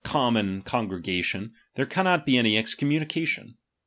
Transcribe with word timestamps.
common 0.03 0.63
congregation, 0.63 1.53
there 1.75 1.85
cannot 1.85 2.25
be 2.25 2.35
any 2.35 2.53
excom"" 2.55 2.89
munication. 3.07 3.53